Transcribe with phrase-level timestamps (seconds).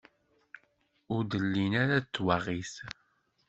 [1.15, 2.73] Ur llin ara d tawaɣit.